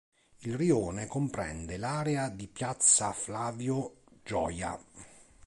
[0.39, 4.75] Il Rione comprende l'area di Piazza Flavio Gioia.